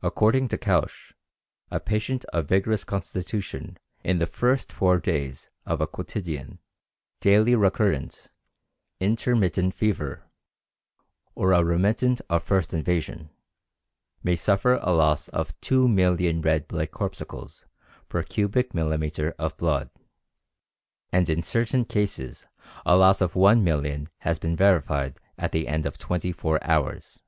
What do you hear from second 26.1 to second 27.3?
four hours.